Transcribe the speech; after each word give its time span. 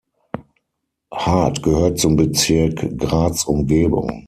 Hart 1.13 1.61
gehört 1.61 1.99
zum 1.99 2.15
Bezirk 2.15 2.97
Graz-Umgebung. 2.97 4.19